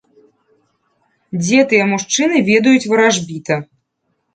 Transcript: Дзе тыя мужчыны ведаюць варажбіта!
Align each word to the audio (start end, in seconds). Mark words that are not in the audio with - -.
Дзе 1.43 1.59
тыя 1.75 1.85
мужчыны 1.95 2.43
ведаюць 2.51 2.87
варажбіта! 2.91 3.65